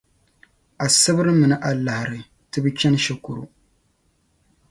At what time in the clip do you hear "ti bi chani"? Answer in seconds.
2.51-2.97